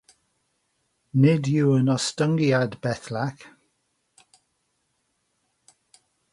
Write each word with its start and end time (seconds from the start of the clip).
Nid 1.25 1.45
yw'n 1.57 1.91
ostyngiad 1.97 2.73
bellach! 2.87 3.43